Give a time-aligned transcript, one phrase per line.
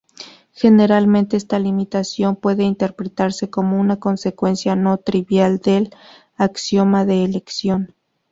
[0.53, 5.91] Generalmente, esta limitación puede interpretarse como una consecuencia no-trivial del
[6.37, 7.93] axioma de elección.